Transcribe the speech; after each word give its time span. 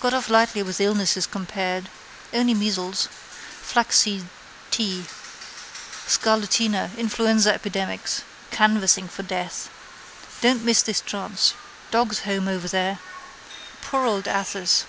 Got 0.00 0.12
off 0.12 0.28
lightly 0.28 0.62
with 0.62 0.82
illnesses 0.82 1.26
compared. 1.26 1.88
Only 2.30 2.52
measles. 2.52 3.08
Flaxseed 3.62 4.26
tea. 4.70 5.06
Scarlatina, 6.06 6.90
influenza 6.98 7.54
epidemics. 7.54 8.20
Canvassing 8.50 9.08
for 9.08 9.22
death. 9.22 9.70
Don't 10.42 10.62
miss 10.62 10.82
this 10.82 11.00
chance. 11.00 11.54
Dogs' 11.90 12.18
home 12.28 12.48
over 12.48 12.68
there. 12.68 12.98
Poor 13.80 14.04
old 14.04 14.28
Athos! 14.28 14.84